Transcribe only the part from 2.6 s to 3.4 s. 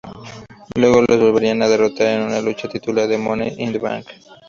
titular en